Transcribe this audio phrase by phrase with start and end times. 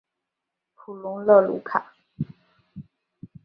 [0.75, 1.93] 普龙勒鲁瓦。